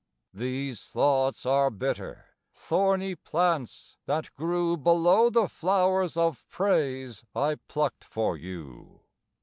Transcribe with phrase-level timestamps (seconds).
[0.33, 8.35] These thoughts are bitter—thorny plants, that grew Below the flowers of praise I plucked for
[8.35, 9.01] you.